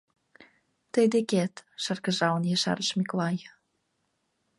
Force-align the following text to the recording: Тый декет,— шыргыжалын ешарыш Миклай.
Тый 0.91 1.05
декет,— 1.13 1.53
шыргыжалын 1.83 2.43
ешарыш 2.55 2.89
Миклай. 2.97 3.37